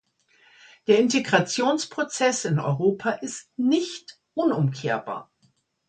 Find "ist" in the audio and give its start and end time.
3.11-3.51